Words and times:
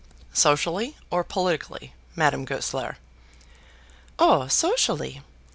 "Socially, 0.33 0.97
or 1.11 1.23
politically, 1.23 1.93
Madame 2.15 2.43
Goesler?" 2.43 2.97
"Oh, 4.17 4.47
socially. 4.47 5.21